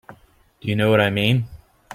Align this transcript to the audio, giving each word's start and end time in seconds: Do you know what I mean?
Do 0.61 0.67
you 0.67 0.75
know 0.75 0.89
what 0.89 0.99
I 0.99 1.11
mean? 1.11 1.45